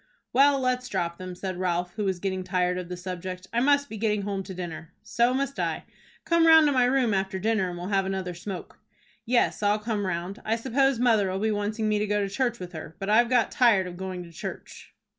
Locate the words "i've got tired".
13.11-13.85